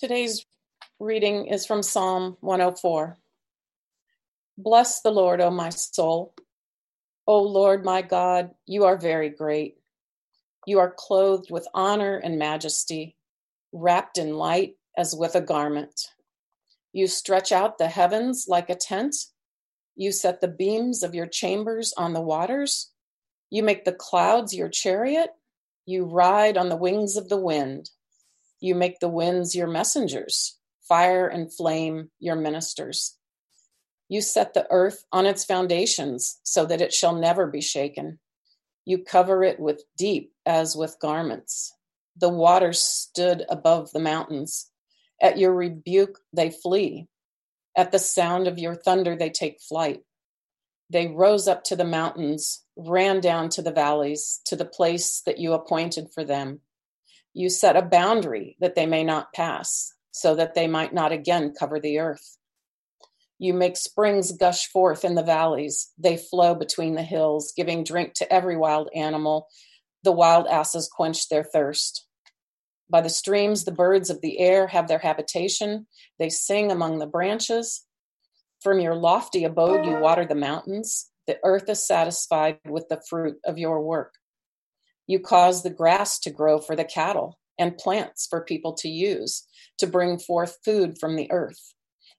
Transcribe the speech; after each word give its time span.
Today's 0.00 0.46
reading 0.98 1.48
is 1.48 1.66
from 1.66 1.82
Psalm 1.82 2.38
104. 2.40 3.18
Bless 4.56 5.02
the 5.02 5.10
Lord, 5.10 5.42
O 5.42 5.50
my 5.50 5.68
soul. 5.68 6.32
O 7.26 7.42
Lord 7.42 7.84
my 7.84 8.00
God, 8.00 8.52
you 8.64 8.84
are 8.84 8.96
very 8.96 9.28
great. 9.28 9.76
You 10.66 10.78
are 10.78 10.94
clothed 10.96 11.50
with 11.50 11.68
honor 11.74 12.16
and 12.16 12.38
majesty, 12.38 13.14
wrapped 13.74 14.16
in 14.16 14.36
light 14.36 14.76
as 14.96 15.14
with 15.14 15.34
a 15.34 15.42
garment. 15.42 16.08
You 16.94 17.06
stretch 17.06 17.52
out 17.52 17.76
the 17.76 17.88
heavens 17.88 18.46
like 18.48 18.70
a 18.70 18.76
tent. 18.76 19.14
You 19.96 20.12
set 20.12 20.40
the 20.40 20.48
beams 20.48 21.02
of 21.02 21.14
your 21.14 21.26
chambers 21.26 21.92
on 21.98 22.14
the 22.14 22.22
waters. 22.22 22.90
You 23.50 23.62
make 23.62 23.84
the 23.84 23.92
clouds 23.92 24.54
your 24.54 24.70
chariot. 24.70 25.28
You 25.84 26.06
ride 26.06 26.56
on 26.56 26.70
the 26.70 26.76
wings 26.76 27.18
of 27.18 27.28
the 27.28 27.36
wind. 27.36 27.90
You 28.60 28.74
make 28.74 29.00
the 29.00 29.08
winds 29.08 29.54
your 29.54 29.66
messengers, 29.66 30.58
fire 30.86 31.26
and 31.26 31.52
flame 31.52 32.10
your 32.18 32.36
ministers. 32.36 33.16
You 34.08 34.20
set 34.20 34.54
the 34.54 34.66
earth 34.70 35.04
on 35.12 35.24
its 35.24 35.44
foundations 35.44 36.40
so 36.42 36.66
that 36.66 36.80
it 36.80 36.92
shall 36.92 37.14
never 37.14 37.46
be 37.46 37.60
shaken. 37.60 38.18
You 38.84 39.04
cover 39.04 39.42
it 39.44 39.60
with 39.60 39.84
deep 39.96 40.32
as 40.44 40.76
with 40.76 40.98
garments. 41.00 41.72
The 42.16 42.28
waters 42.28 42.82
stood 42.82 43.44
above 43.48 43.92
the 43.92 44.00
mountains. 44.00 44.70
At 45.22 45.38
your 45.38 45.54
rebuke, 45.54 46.18
they 46.32 46.50
flee. 46.50 47.06
At 47.76 47.92
the 47.92 47.98
sound 47.98 48.48
of 48.48 48.58
your 48.58 48.74
thunder, 48.74 49.16
they 49.16 49.30
take 49.30 49.60
flight. 49.60 50.00
They 50.90 51.06
rose 51.06 51.46
up 51.46 51.62
to 51.64 51.76
the 51.76 51.84
mountains, 51.84 52.64
ran 52.76 53.20
down 53.20 53.48
to 53.50 53.62
the 53.62 53.70
valleys, 53.70 54.40
to 54.46 54.56
the 54.56 54.64
place 54.64 55.22
that 55.24 55.38
you 55.38 55.52
appointed 55.52 56.08
for 56.12 56.24
them. 56.24 56.60
You 57.40 57.48
set 57.48 57.74
a 57.74 57.80
boundary 57.80 58.58
that 58.60 58.74
they 58.74 58.84
may 58.84 59.02
not 59.02 59.32
pass, 59.32 59.94
so 60.10 60.34
that 60.34 60.52
they 60.54 60.66
might 60.66 60.92
not 60.92 61.10
again 61.10 61.54
cover 61.58 61.80
the 61.80 61.98
earth. 61.98 62.36
You 63.38 63.54
make 63.54 63.78
springs 63.78 64.30
gush 64.32 64.66
forth 64.66 65.06
in 65.06 65.14
the 65.14 65.22
valleys. 65.22 65.90
They 65.96 66.18
flow 66.18 66.54
between 66.54 66.96
the 66.96 67.02
hills, 67.02 67.54
giving 67.56 67.82
drink 67.82 68.12
to 68.16 68.30
every 68.30 68.58
wild 68.58 68.90
animal. 68.94 69.48
The 70.04 70.12
wild 70.12 70.48
asses 70.48 70.90
quench 70.94 71.30
their 71.30 71.42
thirst. 71.42 72.06
By 72.90 73.00
the 73.00 73.08
streams, 73.08 73.64
the 73.64 73.72
birds 73.72 74.10
of 74.10 74.20
the 74.20 74.38
air 74.38 74.66
have 74.66 74.86
their 74.86 74.98
habitation. 74.98 75.86
They 76.18 76.28
sing 76.28 76.70
among 76.70 76.98
the 76.98 77.06
branches. 77.06 77.86
From 78.60 78.80
your 78.80 78.94
lofty 78.94 79.44
abode, 79.44 79.86
you 79.86 79.96
water 79.96 80.26
the 80.26 80.34
mountains. 80.34 81.10
The 81.26 81.38
earth 81.42 81.70
is 81.70 81.86
satisfied 81.86 82.58
with 82.68 82.86
the 82.90 83.00
fruit 83.08 83.38
of 83.46 83.56
your 83.56 83.80
work. 83.80 84.12
You 85.10 85.18
cause 85.18 85.64
the 85.64 85.70
grass 85.70 86.20
to 86.20 86.30
grow 86.30 86.60
for 86.60 86.76
the 86.76 86.84
cattle 86.84 87.40
and 87.58 87.76
plants 87.76 88.28
for 88.30 88.44
people 88.44 88.74
to 88.74 88.88
use, 88.88 89.44
to 89.78 89.88
bring 89.88 90.20
forth 90.20 90.58
food 90.64 90.98
from 91.00 91.16
the 91.16 91.28
earth, 91.32 91.74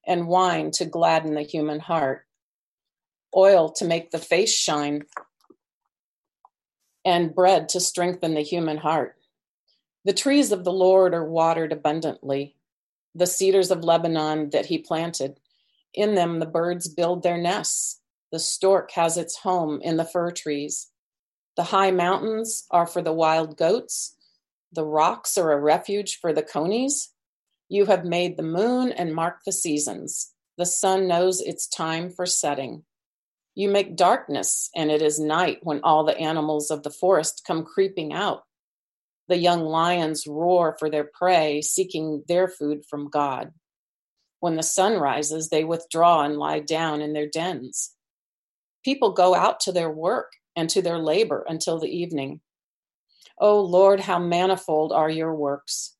and 0.06 0.28
wine 0.28 0.72
to 0.72 0.84
gladden 0.84 1.32
the 1.32 1.40
human 1.40 1.80
heart, 1.80 2.26
oil 3.34 3.72
to 3.76 3.86
make 3.86 4.10
the 4.10 4.18
face 4.18 4.54
shine, 4.54 5.04
and 7.02 7.34
bread 7.34 7.70
to 7.70 7.80
strengthen 7.80 8.34
the 8.34 8.42
human 8.42 8.76
heart. 8.76 9.16
The 10.04 10.12
trees 10.12 10.52
of 10.52 10.64
the 10.64 10.70
Lord 10.70 11.14
are 11.14 11.24
watered 11.24 11.72
abundantly, 11.72 12.56
the 13.14 13.26
cedars 13.26 13.70
of 13.70 13.82
Lebanon 13.82 14.50
that 14.50 14.66
he 14.66 14.76
planted. 14.76 15.40
In 15.94 16.14
them 16.14 16.40
the 16.40 16.46
birds 16.46 16.88
build 16.88 17.22
their 17.22 17.38
nests. 17.38 18.02
The 18.32 18.38
stork 18.38 18.90
has 18.90 19.16
its 19.16 19.38
home 19.38 19.80
in 19.80 19.96
the 19.96 20.04
fir 20.04 20.30
trees. 20.30 20.91
The 21.56 21.64
high 21.64 21.90
mountains 21.90 22.66
are 22.70 22.86
for 22.86 23.02
the 23.02 23.12
wild 23.12 23.58
goats. 23.58 24.16
The 24.72 24.84
rocks 24.84 25.36
are 25.36 25.52
a 25.52 25.60
refuge 25.60 26.18
for 26.18 26.32
the 26.32 26.42
conies. 26.42 27.12
You 27.68 27.86
have 27.86 28.04
made 28.04 28.36
the 28.36 28.42
moon 28.42 28.90
and 28.90 29.14
marked 29.14 29.44
the 29.44 29.52
seasons. 29.52 30.32
The 30.56 30.64
sun 30.64 31.06
knows 31.06 31.40
its 31.40 31.66
time 31.66 32.10
for 32.10 32.24
setting. 32.24 32.84
You 33.54 33.68
make 33.68 33.96
darkness, 33.96 34.70
and 34.74 34.90
it 34.90 35.02
is 35.02 35.20
night 35.20 35.58
when 35.62 35.80
all 35.82 36.04
the 36.04 36.16
animals 36.16 36.70
of 36.70 36.82
the 36.82 36.90
forest 36.90 37.42
come 37.46 37.64
creeping 37.64 38.14
out. 38.14 38.44
The 39.28 39.36
young 39.36 39.62
lions 39.64 40.26
roar 40.26 40.74
for 40.78 40.88
their 40.88 41.04
prey, 41.04 41.60
seeking 41.60 42.24
their 42.28 42.48
food 42.48 42.84
from 42.88 43.10
God. 43.10 43.52
When 44.40 44.56
the 44.56 44.62
sun 44.62 44.98
rises, 44.98 45.50
they 45.50 45.64
withdraw 45.64 46.22
and 46.22 46.38
lie 46.38 46.60
down 46.60 47.02
in 47.02 47.12
their 47.12 47.28
dens. 47.28 47.94
People 48.84 49.12
go 49.12 49.34
out 49.34 49.60
to 49.60 49.72
their 49.72 49.90
work 49.90 50.32
and 50.56 50.68
to 50.70 50.82
their 50.82 50.98
labor 50.98 51.44
until 51.48 51.78
the 51.78 51.88
evening. 51.88 52.40
O 53.38 53.60
Lord, 53.60 54.00
how 54.00 54.18
manifold 54.18 54.92
are 54.92 55.10
your 55.10 55.34
works! 55.34 55.96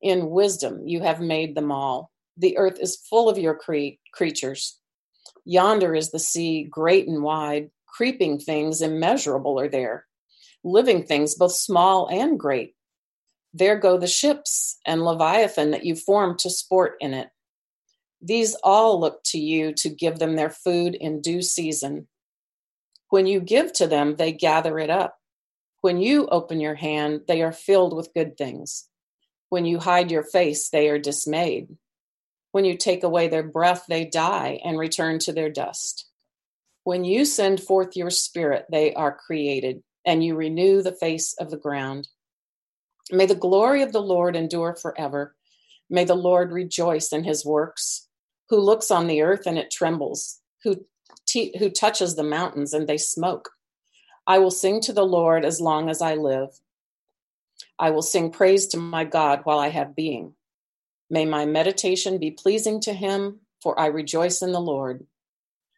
In 0.00 0.30
wisdom 0.30 0.86
you 0.86 1.00
have 1.02 1.20
made 1.20 1.54
them 1.54 1.70
all. 1.70 2.10
The 2.36 2.56
earth 2.56 2.78
is 2.80 3.04
full 3.08 3.28
of 3.28 3.38
your 3.38 3.54
cre- 3.54 3.98
creatures. 4.12 4.78
Yonder 5.44 5.94
is 5.94 6.10
the 6.10 6.18
sea, 6.18 6.64
great 6.64 7.06
and 7.06 7.22
wide. 7.22 7.70
Creeping 7.86 8.38
things 8.38 8.80
immeasurable 8.80 9.58
are 9.60 9.68
there, 9.68 10.06
living 10.64 11.02
things 11.02 11.34
both 11.34 11.52
small 11.52 12.08
and 12.08 12.38
great. 12.38 12.74
There 13.52 13.76
go 13.76 13.98
the 13.98 14.06
ships 14.06 14.78
and 14.86 15.04
Leviathan 15.04 15.72
that 15.72 15.84
you 15.84 15.96
formed 15.96 16.38
to 16.40 16.50
sport 16.50 16.96
in 17.00 17.14
it. 17.14 17.28
These 18.22 18.54
all 18.62 19.00
look 19.00 19.22
to 19.24 19.38
you 19.38 19.72
to 19.74 19.88
give 19.88 20.18
them 20.18 20.36
their 20.36 20.50
food 20.50 20.94
in 20.94 21.20
due 21.20 21.42
season. 21.42 22.06
When 23.10 23.26
you 23.26 23.40
give 23.40 23.72
to 23.74 23.86
them, 23.86 24.16
they 24.16 24.32
gather 24.32 24.78
it 24.78 24.88
up. 24.88 25.16
When 25.82 26.00
you 26.00 26.26
open 26.28 26.60
your 26.60 26.76
hand, 26.76 27.22
they 27.26 27.42
are 27.42 27.52
filled 27.52 27.94
with 27.94 28.14
good 28.14 28.36
things. 28.36 28.88
When 29.48 29.64
you 29.64 29.80
hide 29.80 30.10
your 30.10 30.22
face, 30.22 30.68
they 30.70 30.88
are 30.88 30.98
dismayed. 30.98 31.76
When 32.52 32.64
you 32.64 32.76
take 32.76 33.02
away 33.02 33.28
their 33.28 33.42
breath, 33.42 33.84
they 33.88 34.04
die 34.04 34.60
and 34.64 34.78
return 34.78 35.18
to 35.20 35.32
their 35.32 35.50
dust. 35.50 36.06
When 36.84 37.04
you 37.04 37.24
send 37.24 37.60
forth 37.60 37.96
your 37.96 38.10
spirit, 38.10 38.66
they 38.70 38.94
are 38.94 39.16
created, 39.16 39.82
and 40.04 40.24
you 40.24 40.34
renew 40.36 40.82
the 40.82 40.92
face 40.92 41.34
of 41.34 41.50
the 41.50 41.58
ground. 41.58 42.08
May 43.10 43.26
the 43.26 43.34
glory 43.34 43.82
of 43.82 43.92
the 43.92 44.02
Lord 44.02 44.36
endure 44.36 44.74
forever. 44.76 45.34
May 45.88 46.04
the 46.04 46.14
Lord 46.14 46.52
rejoice 46.52 47.12
in 47.12 47.24
his 47.24 47.44
works, 47.44 48.08
who 48.48 48.58
looks 48.58 48.90
on 48.90 49.08
the 49.08 49.22
earth 49.22 49.46
and 49.46 49.58
it 49.58 49.70
trembles, 49.70 50.40
who 50.62 50.84
who 51.58 51.70
touches 51.70 52.16
the 52.16 52.22
mountains 52.22 52.72
and 52.72 52.88
they 52.88 52.98
smoke. 52.98 53.50
I 54.26 54.38
will 54.38 54.50
sing 54.50 54.80
to 54.82 54.92
the 54.92 55.04
Lord 55.04 55.44
as 55.44 55.60
long 55.60 55.88
as 55.88 56.02
I 56.02 56.14
live. 56.14 56.50
I 57.78 57.90
will 57.90 58.02
sing 58.02 58.30
praise 58.30 58.66
to 58.68 58.76
my 58.76 59.04
God 59.04 59.40
while 59.44 59.58
I 59.58 59.68
have 59.68 59.96
being. 59.96 60.34
May 61.08 61.24
my 61.24 61.46
meditation 61.46 62.18
be 62.18 62.30
pleasing 62.30 62.80
to 62.82 62.92
him, 62.92 63.40
for 63.62 63.78
I 63.78 63.86
rejoice 63.86 64.42
in 64.42 64.52
the 64.52 64.60
Lord. 64.60 65.06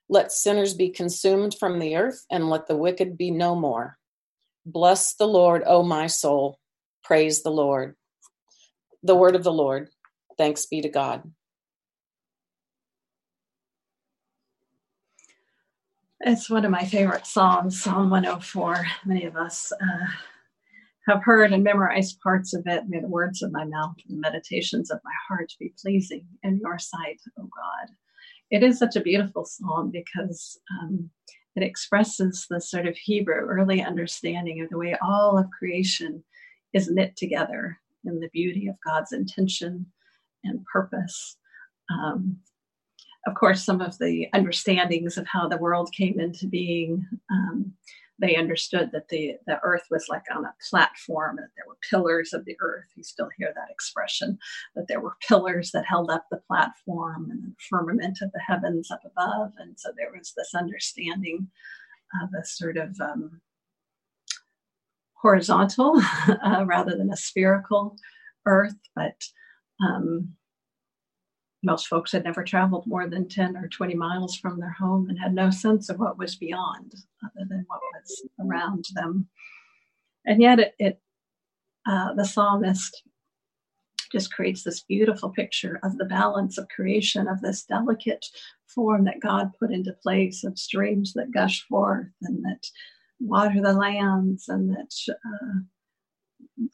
Let 0.08 0.32
sinners 0.32 0.74
be 0.74 0.90
consumed 0.90 1.54
from 1.58 1.78
the 1.78 1.96
earth, 1.96 2.26
and 2.30 2.50
let 2.50 2.66
the 2.66 2.76
wicked 2.76 3.16
be 3.16 3.30
no 3.30 3.54
more. 3.54 3.98
Bless 4.66 5.14
the 5.14 5.26
Lord, 5.26 5.62
O 5.66 5.82
my 5.82 6.06
soul. 6.06 6.58
Praise 7.02 7.42
the 7.42 7.50
Lord. 7.50 7.96
The 9.02 9.14
word 9.14 9.34
of 9.34 9.42
the 9.42 9.52
Lord. 9.52 9.88
Thanks 10.36 10.66
be 10.66 10.82
to 10.82 10.88
God. 10.88 11.30
It's 16.24 16.48
one 16.48 16.64
of 16.64 16.70
my 16.70 16.84
favorite 16.84 17.26
Psalms, 17.26 17.82
Psalm 17.82 18.08
104. 18.08 18.86
Many 19.04 19.24
of 19.24 19.34
us 19.34 19.72
uh, 19.72 20.06
have 21.08 21.20
heard 21.24 21.52
and 21.52 21.64
memorized 21.64 22.20
parts 22.20 22.54
of 22.54 22.62
it. 22.66 22.84
May 22.88 23.00
the 23.00 23.08
words 23.08 23.42
of 23.42 23.50
my 23.50 23.64
mouth 23.64 23.96
and 24.08 24.18
the 24.18 24.20
meditations 24.20 24.92
of 24.92 25.00
my 25.04 25.10
heart 25.26 25.52
be 25.58 25.74
pleasing 25.82 26.24
in 26.44 26.60
your 26.62 26.78
sight, 26.78 27.20
O 27.40 27.42
God. 27.42 27.94
It 28.52 28.62
is 28.62 28.78
such 28.78 28.94
a 28.94 29.00
beautiful 29.00 29.44
psalm 29.44 29.90
because 29.90 30.60
um, 30.80 31.10
it 31.56 31.64
expresses 31.64 32.46
the 32.48 32.60
sort 32.60 32.86
of 32.86 32.96
Hebrew 32.96 33.34
early 33.34 33.82
understanding 33.82 34.62
of 34.62 34.70
the 34.70 34.78
way 34.78 34.96
all 35.02 35.36
of 35.36 35.50
creation 35.50 36.22
is 36.72 36.88
knit 36.88 37.16
together 37.16 37.80
in 38.04 38.20
the 38.20 38.30
beauty 38.32 38.68
of 38.68 38.76
God's 38.86 39.10
intention 39.10 39.86
and 40.44 40.64
purpose. 40.72 41.36
Um, 41.90 42.36
of 43.26 43.34
course, 43.34 43.64
some 43.64 43.80
of 43.80 43.98
the 43.98 44.28
understandings 44.32 45.16
of 45.16 45.26
how 45.26 45.48
the 45.48 45.58
world 45.58 45.92
came 45.92 46.18
into 46.18 46.46
being, 46.46 47.06
um, 47.30 47.72
they 48.18 48.36
understood 48.36 48.90
that 48.92 49.08
the, 49.08 49.36
the 49.46 49.58
earth 49.62 49.84
was 49.90 50.06
like 50.08 50.24
on 50.34 50.44
a 50.44 50.54
platform, 50.70 51.36
that 51.36 51.48
there 51.56 51.64
were 51.66 51.78
pillars 51.88 52.32
of 52.32 52.44
the 52.44 52.56
earth. 52.60 52.86
You 52.96 53.04
still 53.04 53.28
hear 53.36 53.52
that 53.54 53.70
expression, 53.70 54.38
that 54.74 54.86
there 54.88 55.00
were 55.00 55.16
pillars 55.26 55.70
that 55.72 55.86
held 55.86 56.10
up 56.10 56.26
the 56.30 56.42
platform 56.48 57.30
and 57.30 57.42
the 57.42 57.54
firmament 57.70 58.18
of 58.22 58.30
the 58.32 58.40
heavens 58.40 58.90
up 58.90 59.02
above. 59.04 59.52
And 59.58 59.78
so 59.78 59.90
there 59.96 60.10
was 60.16 60.32
this 60.36 60.54
understanding 60.54 61.48
of 62.22 62.28
a 62.38 62.44
sort 62.44 62.76
of 62.76 63.00
um, 63.00 63.40
horizontal 65.14 66.00
uh, 66.44 66.64
rather 66.66 66.96
than 66.96 67.10
a 67.12 67.16
spherical 67.16 67.96
earth, 68.46 68.76
but 68.94 69.22
um, 69.84 70.34
most 71.62 71.86
folks 71.86 72.12
had 72.12 72.24
never 72.24 72.42
traveled 72.42 72.86
more 72.86 73.08
than 73.08 73.28
10 73.28 73.56
or 73.56 73.68
20 73.68 73.94
miles 73.94 74.36
from 74.36 74.58
their 74.58 74.72
home 74.72 75.08
and 75.08 75.18
had 75.18 75.34
no 75.34 75.50
sense 75.50 75.88
of 75.88 75.98
what 75.98 76.18
was 76.18 76.34
beyond 76.36 76.92
other 77.24 77.46
than 77.48 77.64
what 77.68 77.80
was 77.94 78.22
around 78.40 78.84
them. 78.94 79.28
And 80.26 80.40
yet, 80.40 80.58
it, 80.58 80.74
it 80.78 81.00
uh, 81.86 82.14
the 82.14 82.24
psalmist 82.24 83.02
just 84.12 84.32
creates 84.32 84.62
this 84.62 84.82
beautiful 84.82 85.30
picture 85.30 85.80
of 85.82 85.96
the 85.96 86.04
balance 86.04 86.58
of 86.58 86.68
creation, 86.68 87.26
of 87.26 87.40
this 87.40 87.64
delicate 87.64 88.24
form 88.66 89.04
that 89.04 89.20
God 89.20 89.50
put 89.58 89.72
into 89.72 89.92
place, 90.02 90.44
of 90.44 90.58
streams 90.58 91.14
that 91.14 91.32
gush 91.32 91.66
forth 91.68 92.08
and 92.20 92.44
that 92.44 92.66
water 93.20 93.60
the 93.62 93.72
lands 93.72 94.48
and 94.48 94.70
that 94.70 94.92
uh, 95.10 95.60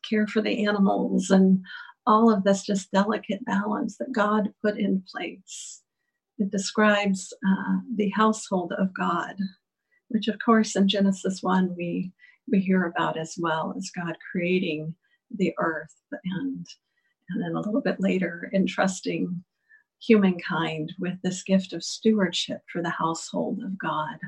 care 0.09 0.27
for 0.27 0.43
the 0.43 0.67
animals 0.67 1.31
and 1.31 1.63
all 2.09 2.33
of 2.33 2.43
this 2.43 2.65
just 2.65 2.91
delicate 2.91 3.45
balance 3.45 3.99
that 3.99 4.13
God 4.13 4.53
put 4.63 4.79
in 4.79 5.05
place. 5.15 5.83
It 6.39 6.51
describes 6.51 7.35
uh, 7.47 7.81
the 7.97 8.09
household 8.11 8.73
of 8.79 8.95
God, 8.95 9.37
which, 10.09 10.27
of 10.27 10.39
course, 10.43 10.75
in 10.75 10.89
Genesis 10.89 11.43
1, 11.43 11.75
we, 11.77 12.13
we 12.51 12.61
hear 12.61 12.87
about 12.87 13.19
as 13.19 13.35
well 13.39 13.75
as 13.77 13.91
God 13.95 14.17
creating 14.33 14.95
the 15.37 15.53
earth 15.59 15.95
and, 16.25 16.67
and 17.29 17.43
then 17.43 17.53
a 17.55 17.61
little 17.61 17.83
bit 17.83 18.01
later 18.01 18.51
entrusting 18.55 19.45
humankind 20.01 20.95
with 20.99 21.21
this 21.23 21.43
gift 21.43 21.75
of 21.75 21.85
stewardship 21.85 22.63
for 22.73 22.83
the 22.83 22.91
household 22.91 23.63
of 23.63 23.79
God. 23.79 24.19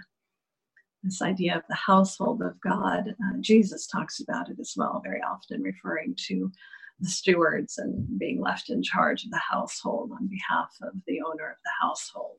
This 1.03 1.23
idea 1.23 1.57
of 1.57 1.63
the 1.67 1.77
household 1.77 2.43
of 2.43 2.61
God, 2.61 3.09
uh, 3.09 3.39
Jesus 3.41 3.87
talks 3.87 4.21
about 4.21 4.51
it 4.51 4.59
as 4.61 4.75
well, 4.77 5.01
very 5.03 5.23
often 5.23 5.63
referring 5.63 6.15
to 6.27 6.53
the 7.01 7.09
stewards 7.09 7.79
and 7.79 8.19
being 8.19 8.41
left 8.41 8.71
in 8.71 8.83
charge 8.83 9.25
of 9.25 9.31
the 9.31 9.41
household 9.51 10.11
on 10.13 10.29
behalf 10.29 10.75
of 10.83 10.95
the 11.07 11.21
owner 11.23 11.51
of 11.51 11.57
the 11.65 11.71
household. 11.81 12.39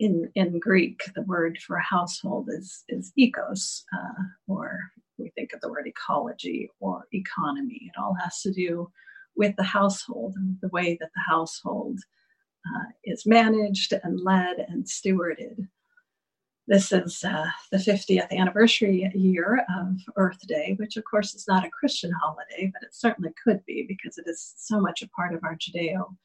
In, 0.00 0.30
in 0.34 0.58
Greek, 0.58 1.00
the 1.14 1.22
word 1.22 1.58
for 1.58 1.78
household 1.78 2.48
is, 2.50 2.82
is 2.88 3.12
oikos, 3.18 3.82
uh, 3.96 4.22
or 4.48 4.78
we 5.18 5.30
think 5.30 5.52
of 5.52 5.60
the 5.60 5.70
word 5.70 5.86
ecology 5.86 6.68
or 6.80 7.06
economy. 7.12 7.80
It 7.82 7.98
all 7.98 8.16
has 8.20 8.40
to 8.42 8.52
do 8.52 8.90
with 9.36 9.54
the 9.56 9.62
household 9.62 10.34
and 10.36 10.56
the 10.60 10.68
way 10.68 10.96
that 11.00 11.10
the 11.14 11.22
household 11.28 12.00
uh, 12.66 12.86
is 13.04 13.26
managed 13.26 13.92
and 14.02 14.20
led 14.20 14.58
and 14.68 14.84
stewarded. 14.84 15.68
This 16.66 16.92
is 16.92 17.22
uh, 17.22 17.44
the 17.70 17.76
50th 17.76 18.30
anniversary 18.30 19.10
year 19.14 19.66
of 19.76 19.98
Earth 20.16 20.40
Day, 20.46 20.74
which 20.78 20.96
of 20.96 21.04
course 21.04 21.34
is 21.34 21.46
not 21.46 21.64
a 21.64 21.70
Christian 21.70 22.10
holiday, 22.10 22.70
but 22.72 22.82
it 22.82 22.94
certainly 22.94 23.32
could 23.42 23.62
be 23.66 23.84
because 23.86 24.16
it 24.16 24.24
is 24.26 24.54
so 24.56 24.80
much 24.80 25.02
a 25.02 25.08
part 25.10 25.34
of 25.34 25.44
our 25.44 25.56
Judeo 25.56 26.16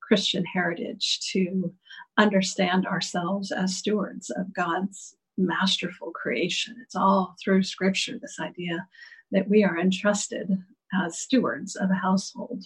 Christian 0.00 0.44
heritage 0.44 1.18
to 1.32 1.74
understand 2.16 2.86
ourselves 2.86 3.50
as 3.50 3.76
stewards 3.76 4.30
of 4.30 4.54
God's 4.54 5.16
masterful 5.36 6.12
creation. 6.12 6.76
It's 6.80 6.94
all 6.94 7.34
through 7.42 7.64
scripture, 7.64 8.20
this 8.20 8.38
idea 8.40 8.86
that 9.32 9.48
we 9.48 9.64
are 9.64 9.78
entrusted 9.78 10.48
as 10.94 11.18
stewards 11.18 11.74
of 11.74 11.90
a 11.90 11.94
household 11.94 12.64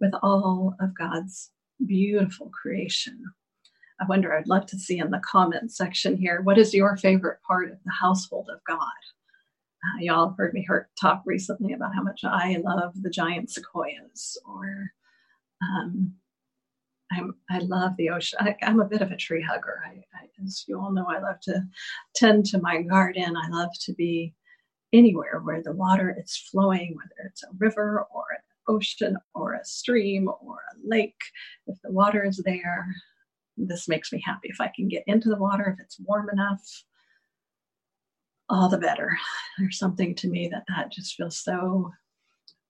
with 0.00 0.12
all 0.24 0.74
of 0.80 0.98
God's 0.98 1.52
beautiful 1.86 2.50
creation. 2.50 3.22
I 4.04 4.06
wonder, 4.06 4.34
I'd 4.34 4.48
love 4.48 4.66
to 4.66 4.78
see 4.78 4.98
in 4.98 5.10
the 5.10 5.20
comment 5.20 5.72
section 5.72 6.18
here, 6.18 6.42
what 6.42 6.58
is 6.58 6.74
your 6.74 6.98
favorite 6.98 7.38
part 7.46 7.70
of 7.70 7.78
the 7.86 7.92
household 7.92 8.50
of 8.52 8.60
God? 8.68 8.78
Uh, 8.78 10.00
y'all 10.00 10.34
heard 10.36 10.52
me 10.52 10.66
talk 11.00 11.22
recently 11.24 11.72
about 11.72 11.94
how 11.94 12.02
much 12.02 12.20
I 12.22 12.60
love 12.62 12.92
the 13.00 13.08
giant 13.08 13.50
sequoias, 13.50 14.36
or 14.46 14.92
um, 15.62 16.12
I'm, 17.12 17.34
I 17.50 17.60
love 17.60 17.92
the 17.96 18.10
ocean. 18.10 18.40
I, 18.42 18.56
am 18.60 18.80
a 18.80 18.84
bit 18.86 19.00
of 19.00 19.10
a 19.10 19.16
tree 19.16 19.42
hugger. 19.42 19.80
I, 19.86 20.04
I, 20.14 20.28
as 20.44 20.64
you 20.68 20.78
all 20.78 20.92
know, 20.92 21.06
I 21.08 21.18
love 21.18 21.40
to 21.44 21.62
tend 22.14 22.44
to 22.46 22.60
my 22.60 22.82
garden. 22.82 23.36
I 23.38 23.48
love 23.48 23.70
to 23.84 23.94
be 23.94 24.34
anywhere 24.92 25.40
where 25.42 25.62
the 25.62 25.72
water 25.72 26.14
is 26.22 26.36
flowing, 26.36 26.94
whether 26.94 27.26
it's 27.26 27.42
a 27.42 27.56
river 27.58 28.04
or 28.14 28.24
an 28.32 28.74
ocean 28.74 29.16
or 29.34 29.54
a 29.54 29.64
stream 29.64 30.28
or 30.28 30.56
a 30.56 30.76
lake. 30.86 31.20
If 31.66 31.78
the 31.82 31.90
water 31.90 32.22
is 32.22 32.42
there, 32.44 32.86
this 33.56 33.88
makes 33.88 34.12
me 34.12 34.22
happy. 34.24 34.48
If 34.48 34.60
I 34.60 34.70
can 34.74 34.88
get 34.88 35.04
into 35.06 35.28
the 35.28 35.36
water, 35.36 35.74
if 35.76 35.84
it's 35.84 36.00
warm 36.00 36.28
enough, 36.30 36.84
all 38.48 38.68
the 38.68 38.78
better. 38.78 39.16
There's 39.58 39.78
something 39.78 40.14
to 40.16 40.28
me 40.28 40.48
that 40.48 40.64
that 40.68 40.92
just 40.92 41.14
feels 41.14 41.36
so 41.36 41.92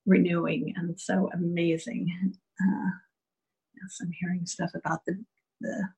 renewing 0.06 0.74
and 0.76 0.98
so 1.00 1.30
amazing. 1.32 2.34
Uh, 2.60 2.90
yes, 3.74 3.98
I'm 4.00 4.12
hearing 4.20 4.46
stuff 4.46 4.70
about 4.74 5.04
the, 5.06 5.22
the 5.60 5.88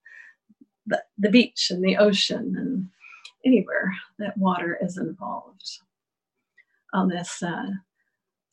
the 0.86 1.02
the 1.18 1.30
beach 1.30 1.70
and 1.70 1.84
the 1.84 1.96
ocean 1.96 2.54
and 2.56 2.88
anywhere 3.44 3.92
that 4.18 4.38
water 4.38 4.78
is 4.80 4.96
involved. 4.96 5.80
On 6.94 7.08
this 7.08 7.42
uh, 7.42 7.70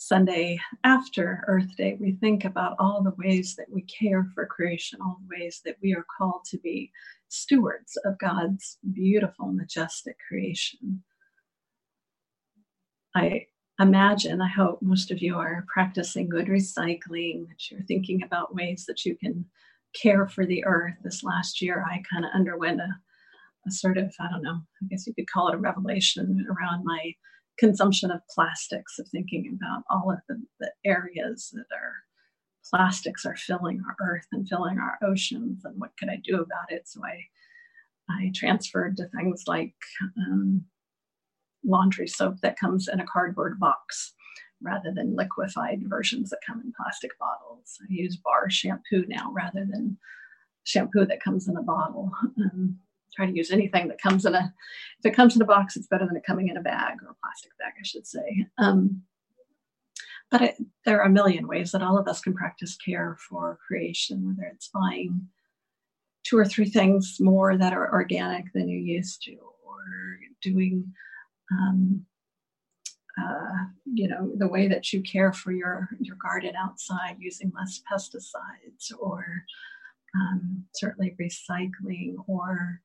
Sunday 0.07 0.59
after 0.83 1.45
Earth 1.47 1.77
Day, 1.77 1.97
we 1.97 2.11
think 2.11 2.43
about 2.43 2.75
all 2.77 3.01
the 3.01 3.15
ways 3.17 3.55
that 3.55 3.71
we 3.71 3.83
care 3.83 4.29
for 4.35 4.45
creation, 4.45 4.99
all 5.01 5.17
the 5.21 5.37
ways 5.37 5.61
that 5.63 5.77
we 5.81 5.95
are 5.95 6.05
called 6.17 6.43
to 6.47 6.57
be 6.57 6.91
stewards 7.29 7.97
of 8.03 8.19
God's 8.19 8.77
beautiful, 8.91 9.53
majestic 9.53 10.17
creation. 10.27 11.03
I 13.15 13.45
imagine, 13.79 14.41
I 14.41 14.49
hope 14.49 14.81
most 14.81 15.09
of 15.09 15.21
you 15.21 15.37
are 15.37 15.65
practicing 15.73 16.27
good 16.27 16.47
recycling, 16.47 17.47
that 17.47 17.71
you're 17.71 17.83
thinking 17.83 18.23
about 18.23 18.53
ways 18.53 18.83
that 18.89 19.05
you 19.05 19.15
can 19.15 19.45
care 19.95 20.27
for 20.27 20.45
the 20.45 20.65
earth. 20.65 20.95
This 21.01 21.23
last 21.23 21.61
year, 21.61 21.85
I 21.89 22.03
kind 22.11 22.25
of 22.25 22.31
underwent 22.33 22.81
a, 22.81 22.89
a 23.67 23.71
sort 23.71 23.97
of, 23.97 24.13
I 24.19 24.29
don't 24.29 24.43
know, 24.43 24.59
I 24.81 24.85
guess 24.89 25.07
you 25.07 25.13
could 25.13 25.29
call 25.29 25.47
it 25.47 25.55
a 25.55 25.59
revelation 25.59 26.45
around 26.49 26.83
my 26.83 27.13
consumption 27.57 28.11
of 28.11 28.21
plastics, 28.29 28.99
of 28.99 29.07
thinking 29.07 29.57
about 29.57 29.83
all 29.89 30.11
of 30.11 30.19
the, 30.27 30.41
the 30.59 30.71
areas 30.85 31.49
that 31.53 31.65
are 31.75 31.95
plastics 32.69 33.25
are 33.25 33.35
filling 33.35 33.81
our 33.87 33.95
earth 34.07 34.25
and 34.31 34.47
filling 34.47 34.79
our 34.79 34.97
oceans, 35.03 35.65
and 35.65 35.79
what 35.79 35.91
could 35.97 36.09
I 36.09 36.17
do 36.23 36.35
about 36.35 36.69
it? 36.71 36.87
So 36.87 37.01
I 37.03 37.25
I 38.09 38.31
transferred 38.35 38.97
to 38.97 39.07
things 39.07 39.43
like 39.47 39.73
um, 40.17 40.65
laundry 41.63 42.07
soap 42.07 42.41
that 42.41 42.59
comes 42.59 42.87
in 42.87 42.99
a 42.99 43.05
cardboard 43.05 43.59
box 43.59 44.13
rather 44.61 44.91
than 44.93 45.15
liquefied 45.15 45.81
versions 45.83 46.29
that 46.29 46.39
come 46.45 46.61
in 46.61 46.73
plastic 46.75 47.11
bottles. 47.19 47.77
I 47.81 47.85
use 47.89 48.17
bar 48.17 48.49
shampoo 48.49 49.05
now 49.07 49.31
rather 49.33 49.65
than 49.65 49.97
shampoo 50.63 51.05
that 51.05 51.23
comes 51.23 51.47
in 51.47 51.57
a 51.57 51.63
bottle. 51.63 52.11
Um, 52.39 52.77
try 53.15 53.25
to 53.25 53.35
use 53.35 53.51
anything 53.51 53.87
that 53.87 54.01
comes 54.01 54.25
in 54.25 54.35
a 54.35 54.53
if 54.99 55.05
it 55.05 55.15
comes 55.15 55.35
in 55.35 55.41
a 55.41 55.45
box 55.45 55.75
it's 55.75 55.87
better 55.87 56.05
than 56.05 56.15
it 56.15 56.25
coming 56.25 56.47
in 56.49 56.57
a 56.57 56.61
bag 56.61 56.97
or 57.03 57.11
a 57.11 57.15
plastic 57.21 57.51
bag 57.59 57.73
i 57.79 57.83
should 57.83 58.07
say. 58.07 58.45
Um, 58.57 59.03
but 60.31 60.41
it, 60.41 60.55
there 60.85 60.99
are 60.99 61.05
a 61.05 61.11
million 61.11 61.47
ways 61.47 61.71
that 61.71 61.83
all 61.83 61.97
of 61.97 62.07
us 62.07 62.21
can 62.21 62.33
practice 62.33 62.75
care 62.75 63.17
for 63.29 63.59
creation 63.67 64.25
whether 64.25 64.49
it's 64.49 64.69
buying 64.69 65.27
two 66.23 66.37
or 66.37 66.45
three 66.45 66.69
things 66.69 67.17
more 67.19 67.57
that 67.57 67.73
are 67.73 67.93
organic 67.93 68.45
than 68.53 68.67
you 68.67 68.79
used 68.79 69.21
to 69.23 69.35
or 69.65 69.83
doing 70.41 70.91
um, 71.51 72.05
uh, 73.21 73.65
you 73.93 74.07
know 74.07 74.31
the 74.37 74.47
way 74.47 74.67
that 74.67 74.91
you 74.91 75.01
care 75.03 75.31
for 75.31 75.51
your 75.51 75.89
your 75.99 76.15
garden 76.15 76.55
outside 76.55 77.15
using 77.19 77.51
less 77.55 77.81
pesticides 77.91 78.91
or 78.99 79.25
um, 80.15 80.63
certainly 80.73 81.15
recycling 81.21 82.15
or 82.27 82.81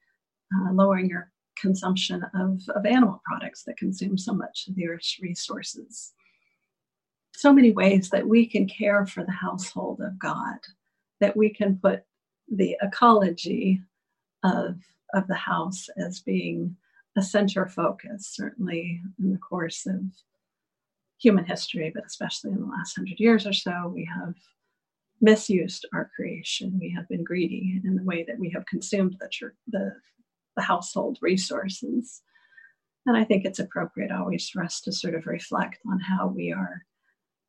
uh, 0.54 0.72
lowering 0.72 1.08
your 1.08 1.30
consumption 1.56 2.24
of, 2.34 2.60
of 2.74 2.86
animal 2.86 3.20
products 3.24 3.64
that 3.64 3.76
consume 3.76 4.16
so 4.16 4.32
much 4.32 4.66
of 4.68 4.74
the 4.76 4.88
earth's 4.88 5.18
resources. 5.20 6.12
So 7.34 7.52
many 7.52 7.72
ways 7.72 8.10
that 8.10 8.26
we 8.26 8.46
can 8.46 8.66
care 8.66 9.06
for 9.06 9.24
the 9.24 9.32
household 9.32 10.00
of 10.00 10.18
God, 10.18 10.58
that 11.20 11.36
we 11.36 11.50
can 11.50 11.76
put 11.76 12.02
the 12.50 12.76
ecology 12.82 13.80
of, 14.42 14.76
of 15.14 15.26
the 15.28 15.34
house 15.34 15.88
as 15.96 16.20
being 16.20 16.76
a 17.16 17.22
center 17.22 17.66
focus, 17.66 18.28
certainly 18.32 19.00
in 19.18 19.32
the 19.32 19.38
course 19.38 19.86
of 19.86 20.00
human 21.20 21.44
history, 21.44 21.90
but 21.94 22.06
especially 22.06 22.52
in 22.52 22.60
the 22.60 22.66
last 22.66 22.94
hundred 22.94 23.18
years 23.18 23.46
or 23.46 23.52
so, 23.52 23.92
we 23.92 24.04
have 24.04 24.34
misused 25.20 25.84
our 25.92 26.10
creation. 26.14 26.78
We 26.80 26.90
have 26.96 27.08
been 27.08 27.24
greedy 27.24 27.80
in 27.84 27.96
the 27.96 28.04
way 28.04 28.24
that 28.24 28.38
we 28.38 28.50
have 28.50 28.66
consumed 28.66 29.16
the, 29.18 29.28
the 29.66 29.96
the 30.58 30.62
household 30.62 31.18
resources. 31.22 32.20
And 33.06 33.16
I 33.16 33.24
think 33.24 33.44
it's 33.44 33.60
appropriate 33.60 34.10
always 34.10 34.48
for 34.50 34.62
us 34.62 34.80
to 34.82 34.92
sort 34.92 35.14
of 35.14 35.26
reflect 35.26 35.78
on 35.88 36.00
how 36.00 36.26
we 36.26 36.52
are 36.52 36.84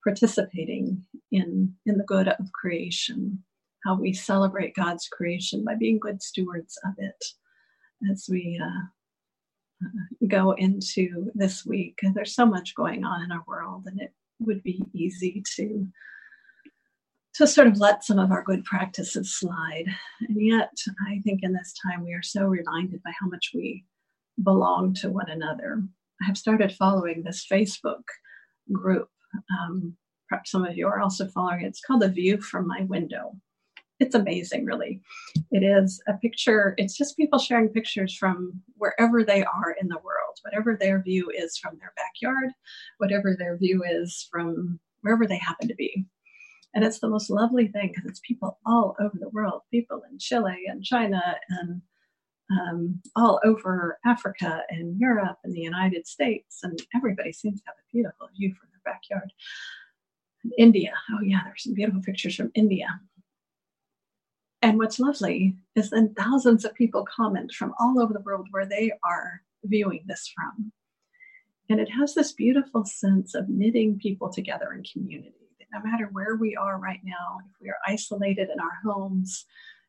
participating 0.03 1.03
in, 1.31 1.73
in 1.87 1.97
the 1.97 2.03
good 2.03 2.27
of 2.27 2.51
creation, 2.53 3.43
how 3.83 3.99
we 3.99 4.13
celebrate 4.13 4.75
God's 4.75 5.07
creation 5.07 5.65
by 5.65 5.73
being 5.75 5.99
good 5.99 6.21
stewards 6.21 6.77
of 6.85 6.93
it 6.99 7.25
as 8.11 8.27
we 8.29 8.61
uh, 8.63 8.85
uh 9.85 10.27
go 10.27 10.51
into 10.51 11.31
this 11.33 11.65
week. 11.65 11.99
There's 12.13 12.35
so 12.35 12.45
much 12.45 12.75
going 12.75 13.03
on 13.03 13.23
in 13.23 13.31
our 13.31 13.43
world, 13.47 13.83
and 13.87 13.99
it 13.99 14.13
would 14.39 14.61
be 14.61 14.83
easy 14.93 15.43
to 15.55 15.87
to 17.39 17.47
sort 17.47 17.67
of 17.67 17.79
let 17.79 18.03
some 18.03 18.19
of 18.19 18.31
our 18.31 18.43
good 18.43 18.63
practices 18.65 19.33
slide. 19.33 19.85
And 20.27 20.45
yet, 20.45 20.77
I 21.07 21.19
think 21.23 21.39
in 21.41 21.53
this 21.53 21.73
time 21.81 22.03
we 22.03 22.13
are 22.13 22.21
so 22.21 22.43
reminded 22.43 23.01
by 23.01 23.11
how 23.19 23.27
much 23.27 23.51
we 23.53 23.85
belong 24.43 24.93
to 24.95 25.09
one 25.09 25.29
another. 25.29 25.81
I 26.21 26.25
have 26.25 26.37
started 26.37 26.73
following 26.73 27.23
this 27.23 27.47
Facebook 27.49 28.03
group 28.71 29.09
um, 29.57 29.95
perhaps 30.27 30.51
some 30.51 30.65
of 30.65 30.77
you 30.77 30.87
are 30.87 30.99
also 30.99 31.27
following 31.27 31.61
it. 31.61 31.67
It's 31.67 31.81
called 31.81 32.01
The 32.01 32.09
View 32.09 32.41
from 32.41 32.67
My 32.67 32.81
Window. 32.83 33.35
It's 33.99 34.15
amazing, 34.15 34.65
really. 34.65 35.01
It 35.51 35.63
is 35.63 36.01
a 36.07 36.13
picture, 36.13 36.73
it's 36.77 36.97
just 36.97 37.17
people 37.17 37.39
sharing 37.39 37.69
pictures 37.69 38.15
from 38.15 38.61
wherever 38.75 39.23
they 39.23 39.43
are 39.43 39.75
in 39.81 39.87
the 39.87 39.97
world, 39.97 40.37
whatever 40.41 40.77
their 40.77 41.01
view 41.01 41.31
is 41.35 41.57
from 41.57 41.77
their 41.79 41.93
backyard, 41.95 42.51
whatever 42.97 43.35
their 43.37 43.57
view 43.57 43.83
is 43.83 44.27
from 44.31 44.79
wherever 45.01 45.25
they 45.25 45.37
happen 45.37 45.67
to 45.67 45.75
be. 45.75 46.05
And 46.73 46.83
it's 46.83 46.99
the 46.99 47.09
most 47.09 47.29
lovely 47.29 47.67
thing 47.67 47.89
because 47.89 48.09
it's 48.09 48.21
people 48.23 48.59
all 48.65 48.95
over 48.99 49.17
the 49.19 49.29
world, 49.29 49.61
people 49.71 50.03
in 50.11 50.19
Chile 50.19 50.65
and 50.67 50.83
China 50.83 51.21
and 51.49 51.81
um, 52.51 53.01
all 53.15 53.39
over 53.43 53.99
Africa 54.05 54.63
and 54.69 54.99
Europe 54.99 55.37
and 55.43 55.53
the 55.53 55.61
United 55.61 56.07
States, 56.07 56.59
and 56.63 56.79
everybody 56.95 57.31
seems 57.31 57.61
to 57.61 57.67
have 57.67 57.75
a 57.75 57.91
beautiful 57.91 58.27
view 58.35 58.53
from 58.53 58.69
their 58.71 58.93
backyard. 58.93 59.31
India, 60.57 60.93
oh 61.11 61.21
yeah, 61.21 61.41
there's 61.45 61.63
some 61.63 61.73
beautiful 61.73 62.01
pictures 62.01 62.35
from 62.35 62.51
India. 62.55 62.87
And 64.61 64.77
what's 64.77 64.99
lovely 64.99 65.55
is 65.75 65.89
then 65.89 66.13
thousands 66.15 66.65
of 66.65 66.73
people 66.73 67.05
comment 67.05 67.51
from 67.53 67.73
all 67.79 68.01
over 68.01 68.13
the 68.13 68.21
world 68.21 68.47
where 68.51 68.65
they 68.65 68.91
are 69.03 69.41
viewing 69.63 70.03
this 70.05 70.31
from. 70.33 70.71
And 71.69 71.79
it 71.79 71.89
has 71.91 72.13
this 72.13 72.31
beautiful 72.31 72.83
sense 72.83 73.35
of 73.35 73.47
knitting 73.47 73.99
people 73.99 74.31
together 74.33 74.73
in 74.73 74.83
community. 74.83 75.48
No 75.71 75.79
matter 75.83 76.09
where 76.11 76.35
we 76.35 76.55
are 76.55 76.79
right 76.79 77.01
now, 77.03 77.39
if 77.45 77.55
we 77.61 77.69
are 77.69 77.77
isolated 77.87 78.49
in 78.49 78.59
our 78.59 78.79
homes, 78.83 79.45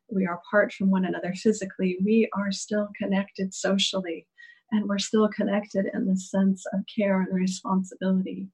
we 0.09 0.25
are 0.25 0.35
apart 0.35 0.73
from 0.73 0.91
one 0.91 1.05
another 1.05 1.33
physically, 1.33 1.97
we 2.03 2.29
are 2.33 2.51
still 2.51 2.89
connected 2.97 3.53
socially, 3.53 4.27
and 4.71 4.87
we're 4.87 4.99
still 4.99 5.27
connected 5.29 5.87
in 5.93 6.05
the 6.05 6.17
sense 6.17 6.65
of 6.73 6.81
care 6.93 7.21
and 7.21 7.33
responsibility 7.33 8.49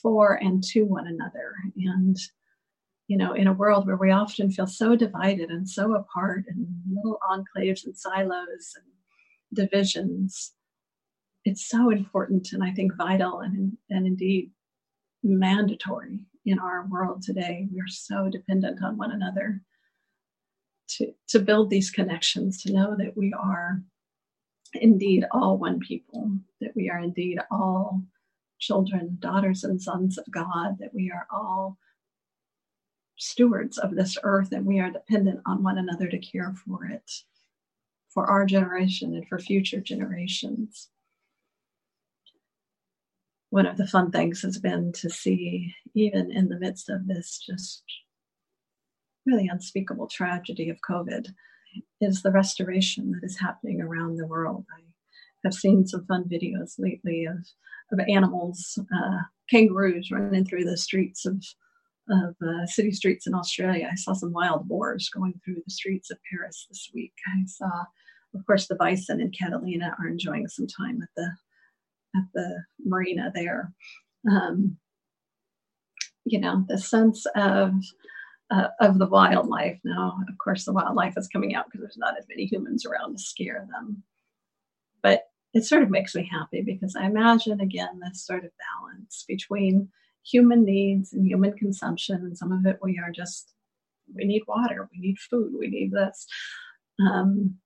for 0.00 0.34
and 0.34 0.62
to 0.62 0.82
one 0.82 1.06
another. 1.06 1.54
And, 1.76 2.16
you 3.08 3.16
know, 3.16 3.32
in 3.32 3.46
a 3.46 3.52
world 3.52 3.86
where 3.86 3.96
we 3.96 4.10
often 4.10 4.50
feel 4.50 4.66
so 4.66 4.94
divided 4.96 5.50
and 5.50 5.68
so 5.68 5.94
apart 5.94 6.44
in 6.48 6.66
little 6.94 7.18
enclaves 7.30 7.84
and 7.84 7.96
silos 7.96 8.74
and 8.76 8.86
divisions, 9.52 10.52
it's 11.44 11.68
so 11.68 11.90
important 11.90 12.52
and 12.52 12.62
I 12.62 12.70
think 12.70 12.96
vital 12.96 13.40
and, 13.40 13.76
and 13.90 14.06
indeed 14.06 14.50
mandatory 15.22 16.26
in 16.44 16.58
our 16.58 16.86
world 16.86 17.22
today. 17.22 17.68
We're 17.70 17.86
so 17.88 18.28
dependent 18.28 18.82
on 18.82 18.96
one 18.96 19.12
another 19.12 19.62
to, 20.88 21.12
to 21.28 21.38
build 21.38 21.70
these 21.70 21.90
connections, 21.90 22.62
to 22.62 22.72
know 22.72 22.96
that 22.96 23.16
we 23.16 23.32
are 23.32 23.82
indeed 24.74 25.24
all 25.30 25.58
one 25.58 25.80
people, 25.80 26.30
that 26.60 26.74
we 26.74 26.90
are 26.90 26.98
indeed 26.98 27.38
all 27.50 28.02
children, 28.58 29.16
daughters, 29.20 29.64
and 29.64 29.80
sons 29.80 30.18
of 30.18 30.24
God, 30.30 30.76
that 30.78 30.94
we 30.94 31.10
are 31.10 31.26
all 31.30 31.78
stewards 33.16 33.78
of 33.78 33.94
this 33.94 34.16
earth 34.22 34.52
and 34.52 34.66
we 34.66 34.80
are 34.80 34.90
dependent 34.90 35.40
on 35.46 35.62
one 35.62 35.78
another 35.78 36.08
to 36.08 36.18
care 36.18 36.54
for 36.64 36.86
it, 36.86 37.10
for 38.08 38.26
our 38.26 38.44
generation 38.46 39.14
and 39.14 39.28
for 39.28 39.38
future 39.38 39.80
generations. 39.80 40.88
One 43.52 43.66
of 43.66 43.76
the 43.76 43.86
fun 43.86 44.10
things 44.10 44.40
has 44.40 44.56
been 44.56 44.92
to 44.92 45.10
see, 45.10 45.74
even 45.94 46.32
in 46.32 46.48
the 46.48 46.58
midst 46.58 46.88
of 46.88 47.06
this 47.06 47.38
just 47.38 47.82
really 49.26 49.46
unspeakable 49.46 50.06
tragedy 50.06 50.70
of 50.70 50.78
COVID 50.88 51.26
is 52.00 52.22
the 52.22 52.30
restoration 52.30 53.10
that 53.10 53.22
is 53.22 53.38
happening 53.38 53.82
around 53.82 54.16
the 54.16 54.26
world. 54.26 54.64
I 54.74 54.80
have 55.44 55.52
seen 55.52 55.86
some 55.86 56.06
fun 56.06 56.30
videos 56.32 56.76
lately 56.78 57.26
of, 57.26 57.46
of 57.92 58.00
animals, 58.08 58.78
uh, 58.90 59.18
kangaroos 59.50 60.10
running 60.10 60.46
through 60.46 60.64
the 60.64 60.78
streets 60.78 61.26
of, 61.26 61.44
of 62.08 62.34
uh, 62.42 62.64
city 62.64 62.90
streets 62.90 63.26
in 63.26 63.34
Australia. 63.34 63.86
I 63.92 63.96
saw 63.96 64.14
some 64.14 64.32
wild 64.32 64.66
boars 64.66 65.10
going 65.10 65.38
through 65.44 65.60
the 65.62 65.70
streets 65.70 66.10
of 66.10 66.16
Paris 66.30 66.66
this 66.70 66.88
week. 66.94 67.12
I 67.26 67.44
saw, 67.44 67.84
of 68.34 68.46
course, 68.46 68.66
the 68.66 68.76
bison 68.76 69.20
in 69.20 69.30
Catalina 69.30 69.94
are 69.98 70.08
enjoying 70.08 70.48
some 70.48 70.66
time 70.66 71.02
at 71.02 71.10
the 71.16 71.32
at 72.16 72.24
the 72.34 72.64
marina 72.84 73.32
there. 73.34 73.72
Um, 74.30 74.76
you 76.24 76.40
know, 76.40 76.64
the 76.68 76.78
sense 76.78 77.26
of 77.34 77.74
uh, 78.50 78.68
of 78.80 78.98
the 78.98 79.06
wildlife. 79.06 79.78
Now, 79.82 80.18
of 80.28 80.38
course, 80.38 80.64
the 80.64 80.72
wildlife 80.72 81.14
is 81.16 81.28
coming 81.28 81.54
out 81.54 81.66
because 81.66 81.80
there's 81.80 81.96
not 81.96 82.18
as 82.18 82.26
many 82.28 82.44
humans 82.44 82.84
around 82.84 83.16
to 83.16 83.22
scare 83.22 83.66
them. 83.72 84.02
But 85.02 85.22
it 85.54 85.64
sort 85.64 85.82
of 85.82 85.90
makes 85.90 86.14
me 86.14 86.28
happy 86.30 86.62
because 86.62 86.94
I 86.94 87.06
imagine, 87.06 87.60
again, 87.60 88.00
this 88.00 88.24
sort 88.24 88.44
of 88.44 88.50
balance 88.80 89.24
between 89.26 89.88
human 90.24 90.64
needs 90.64 91.12
and 91.12 91.26
human 91.26 91.54
consumption. 91.54 92.16
And 92.16 92.36
some 92.36 92.52
of 92.52 92.66
it 92.66 92.78
we 92.82 93.00
are 93.02 93.10
just, 93.10 93.52
we 94.14 94.24
need 94.24 94.42
water, 94.46 94.88
we 94.92 95.00
need 95.00 95.18
food, 95.18 95.52
we 95.58 95.68
need 95.68 95.92
this. 95.92 96.26
Um, 97.00 97.56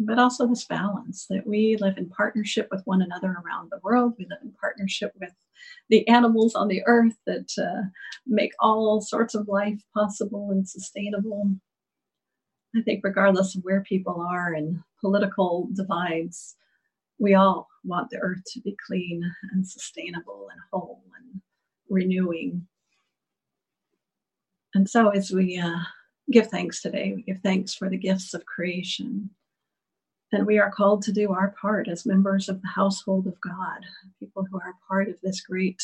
but 0.00 0.18
also 0.18 0.46
this 0.46 0.64
balance 0.64 1.26
that 1.28 1.46
we 1.46 1.76
live 1.78 1.98
in 1.98 2.08
partnership 2.08 2.68
with 2.70 2.80
one 2.86 3.02
another 3.02 3.36
around 3.44 3.70
the 3.70 3.80
world. 3.82 4.14
We 4.18 4.26
live 4.30 4.38
in 4.42 4.52
partnership 4.58 5.12
with 5.20 5.30
the 5.90 6.08
animals 6.08 6.54
on 6.54 6.68
the 6.68 6.82
earth 6.86 7.16
that 7.26 7.50
uh, 7.58 7.86
make 8.26 8.52
all 8.60 9.02
sorts 9.02 9.34
of 9.34 9.46
life 9.46 9.78
possible 9.94 10.50
and 10.50 10.66
sustainable. 10.66 11.50
I 12.74 12.80
think, 12.80 13.04
regardless 13.04 13.54
of 13.54 13.62
where 13.62 13.82
people 13.82 14.26
are 14.26 14.54
and 14.54 14.80
political 15.02 15.68
divides, 15.74 16.56
we 17.18 17.34
all 17.34 17.68
want 17.84 18.08
the 18.08 18.20
earth 18.20 18.42
to 18.54 18.60
be 18.60 18.74
clean 18.86 19.22
and 19.52 19.66
sustainable 19.66 20.48
and 20.50 20.60
whole 20.72 21.02
and 21.18 21.42
renewing. 21.90 22.66
And 24.74 24.88
so, 24.88 25.10
as 25.10 25.30
we 25.30 25.58
uh, 25.58 25.80
give 26.30 26.46
thanks 26.46 26.80
today, 26.80 27.12
we 27.14 27.22
give 27.22 27.40
thanks 27.42 27.74
for 27.74 27.90
the 27.90 27.98
gifts 27.98 28.32
of 28.32 28.46
creation 28.46 29.28
and 30.32 30.46
we 30.46 30.58
are 30.58 30.70
called 30.70 31.02
to 31.02 31.12
do 31.12 31.32
our 31.32 31.54
part 31.60 31.88
as 31.88 32.06
members 32.06 32.48
of 32.48 32.62
the 32.62 32.68
household 32.68 33.26
of 33.26 33.40
God, 33.40 33.84
people 34.20 34.46
who 34.50 34.58
are 34.58 34.74
part 34.86 35.08
of 35.08 35.20
this 35.22 35.40
great 35.40 35.82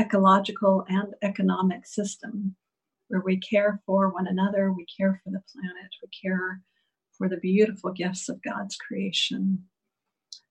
ecological 0.00 0.84
and 0.88 1.14
economic 1.22 1.86
system 1.86 2.54
where 3.08 3.22
we 3.22 3.38
care 3.38 3.80
for 3.86 4.10
one 4.10 4.26
another, 4.26 4.72
we 4.72 4.84
care 4.84 5.20
for 5.24 5.30
the 5.30 5.42
planet, 5.52 5.90
we 6.02 6.08
care 6.22 6.60
for 7.16 7.28
the 7.28 7.38
beautiful 7.38 7.90
gifts 7.90 8.28
of 8.28 8.42
God's 8.42 8.76
creation. 8.76 9.64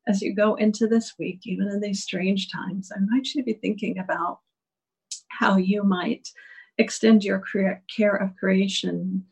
As 0.08 0.22
you 0.22 0.34
go 0.34 0.56
into 0.56 0.88
this 0.88 1.13
week, 1.20 1.41
even 1.46 1.67
in 1.67 1.79
these 1.79 2.03
strange 2.03 2.51
times, 2.51 2.91
I 2.91 2.98
invite 2.98 3.27
you 3.27 3.41
to 3.41 3.46
be 3.46 3.53
thinking 3.53 4.00
about 4.00 4.39
how 5.27 5.58
you 5.58 5.84
might 5.84 6.29
extend 6.77 7.24
your 7.24 7.44
care 7.96 8.15
of 8.15 8.36
creation 8.36 9.25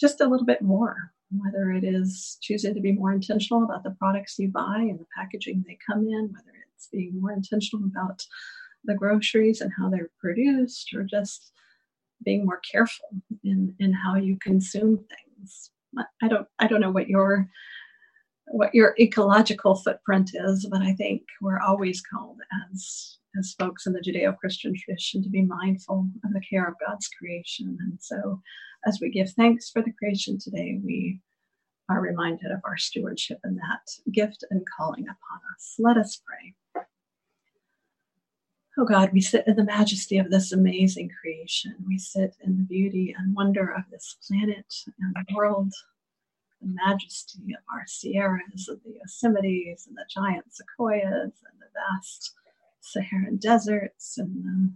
just 0.00 0.20
a 0.20 0.26
little 0.26 0.46
bit 0.46 0.62
more 0.62 1.13
whether 1.42 1.70
it 1.72 1.84
is 1.84 2.38
choosing 2.40 2.74
to 2.74 2.80
be 2.80 2.92
more 2.92 3.12
intentional 3.12 3.64
about 3.64 3.82
the 3.82 3.96
products 3.98 4.38
you 4.38 4.48
buy 4.48 4.78
and 4.78 4.98
the 4.98 5.06
packaging 5.16 5.64
they 5.66 5.78
come 5.86 6.06
in, 6.06 6.30
whether 6.32 6.52
it's 6.74 6.88
being 6.88 7.20
more 7.20 7.32
intentional 7.32 7.86
about 7.86 8.22
the 8.84 8.94
groceries 8.94 9.60
and 9.60 9.72
how 9.78 9.88
they're 9.88 10.10
produced, 10.20 10.92
or 10.94 11.04
just 11.04 11.52
being 12.24 12.44
more 12.44 12.60
careful 12.70 13.08
in, 13.42 13.74
in 13.78 13.92
how 13.92 14.16
you 14.16 14.38
consume 14.40 14.96
things. 14.98 15.70
I 16.22 16.28
don't 16.28 16.48
I 16.58 16.66
don't 16.66 16.80
know 16.80 16.90
what 16.90 17.08
your 17.08 17.48
what 18.48 18.74
your 18.74 18.94
ecological 18.98 19.76
footprint 19.76 20.32
is, 20.34 20.66
but 20.70 20.82
I 20.82 20.92
think 20.92 21.22
we're 21.40 21.60
always 21.60 22.02
called 22.02 22.38
as 22.70 23.18
as 23.38 23.54
folks 23.58 23.86
in 23.86 23.92
the 23.92 24.00
Judeo-Christian 24.00 24.74
tradition 24.76 25.22
to 25.22 25.28
be 25.28 25.42
mindful 25.42 26.06
of 26.24 26.32
the 26.32 26.40
care 26.40 26.68
of 26.68 26.74
God's 26.86 27.08
creation. 27.08 27.76
And 27.80 27.98
so 28.00 28.40
as 28.86 28.98
we 29.00 29.10
give 29.10 29.30
thanks 29.30 29.70
for 29.70 29.82
the 29.82 29.92
creation 29.92 30.38
today, 30.38 30.80
we 30.84 31.20
are 31.88 32.00
reminded 32.00 32.50
of 32.50 32.60
our 32.64 32.76
stewardship 32.76 33.38
in 33.44 33.56
that 33.56 34.12
gift 34.12 34.44
and 34.50 34.62
calling 34.76 35.04
upon 35.04 35.40
us. 35.54 35.74
Let 35.78 35.96
us 35.96 36.20
pray. 36.24 36.84
Oh 38.76 38.84
God, 38.84 39.10
we 39.12 39.20
sit 39.20 39.46
in 39.46 39.54
the 39.54 39.64
majesty 39.64 40.18
of 40.18 40.30
this 40.30 40.50
amazing 40.50 41.10
creation. 41.20 41.76
We 41.86 41.98
sit 41.98 42.34
in 42.42 42.56
the 42.56 42.64
beauty 42.64 43.14
and 43.16 43.34
wonder 43.34 43.72
of 43.72 43.84
this 43.90 44.16
planet 44.26 44.66
and 44.98 45.14
the 45.14 45.34
world, 45.34 45.72
the 46.60 46.74
majesty 46.84 47.54
of 47.56 47.62
our 47.72 47.86
Sierras, 47.86 48.68
of 48.68 48.80
the 48.82 48.94
Yosemites, 48.98 49.86
and 49.86 49.96
the 49.96 50.06
giant 50.12 50.52
sequoias, 50.52 51.04
and 51.04 51.60
the 51.60 51.66
vast 51.72 52.34
Saharan 52.80 53.36
deserts, 53.36 54.18
and 54.18 54.44
the 54.44 54.72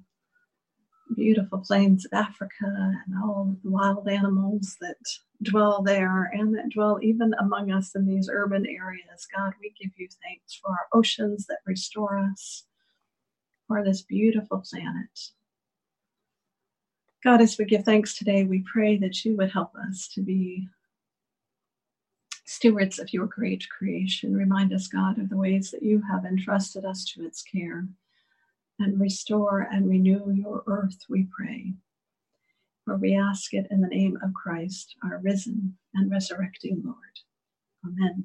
beautiful 1.15 1.59
plains 1.59 2.05
of 2.05 2.12
Africa 2.12 2.67
and 3.07 3.23
all 3.23 3.57
the 3.62 3.71
wild 3.71 4.09
animals 4.09 4.77
that 4.81 4.97
dwell 5.43 5.83
there 5.83 6.31
and 6.33 6.55
that 6.55 6.71
dwell 6.71 6.99
even 7.03 7.35
among 7.41 7.71
us 7.71 7.95
in 7.95 8.07
these 8.07 8.29
urban 8.33 8.67
areas. 8.67 9.27
God, 9.35 9.53
we 9.61 9.73
give 9.81 9.93
you 9.97 10.09
thanks 10.23 10.55
for 10.55 10.71
our 10.71 10.87
oceans 10.93 11.47
that 11.47 11.59
restore 11.67 12.19
us, 12.19 12.65
for 13.67 13.85
this 13.85 14.03
beautiful 14.03 14.62
planet. 14.69 15.31
God, 17.25 17.41
as 17.41 17.59
we 17.59 17.65
give 17.65 17.85
thanks 17.85 18.17
today, 18.17 18.45
we 18.45 18.65
pray 18.71 18.97
that 18.99 19.25
you 19.25 19.37
would 19.37 19.50
help 19.50 19.73
us 19.75 20.09
to 20.15 20.23
be 20.23 20.69
stewards 22.45 22.99
of 22.99 23.12
your 23.12 23.27
great 23.27 23.69
creation. 23.69 24.35
Remind 24.35 24.73
us, 24.73 24.88
God, 24.88 25.19
of 25.19 25.29
the 25.29 25.37
ways 25.37 25.71
that 25.71 25.83
you 25.83 26.03
have 26.11 26.25
entrusted 26.25 26.85
us 26.85 27.05
to 27.07 27.27
its 27.27 27.43
care 27.43 27.87
and 28.78 29.00
restore 29.00 29.61
and 29.61 29.88
renew 29.88 30.30
your 30.30 30.62
earth, 30.66 30.99
we 31.08 31.26
pray. 31.37 31.75
For 32.85 32.97
we 32.97 33.14
ask 33.14 33.52
it 33.54 33.66
in 33.70 33.80
the 33.80 33.88
name 33.88 34.18
of 34.23 34.32
Christ, 34.35 34.97
our 35.02 35.18
risen 35.18 35.76
and 35.94 36.11
resurrecting 36.11 36.82
Lord. 36.85 36.97
Amen. 37.85 38.25